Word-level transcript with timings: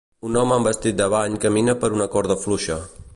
Un 0.27 0.37
home 0.39 0.55
amb 0.55 0.69
vestit 0.69 0.97
de 1.01 1.07
bany 1.15 1.37
camina 1.45 1.77
per 1.85 1.93
una 1.99 2.09
corda 2.17 2.39
fluixa. 2.47 2.83